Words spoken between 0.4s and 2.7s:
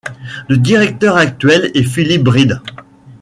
Le directeur actuel est Philip Bride.